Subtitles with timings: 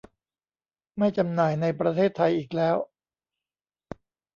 [0.97, 2.77] ไม่จำหน่ายในประเทศไทยอีกแล้ว